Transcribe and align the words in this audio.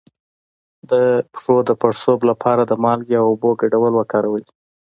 د 0.89 0.91
پښو 1.33 1.55
د 1.69 1.71
پړسوب 1.81 2.19
لپاره 2.29 2.61
د 2.65 2.73
مالګې 2.83 3.15
او 3.21 3.25
اوبو 3.31 3.49
ګډول 3.61 3.93
وکاروئ 3.95 4.45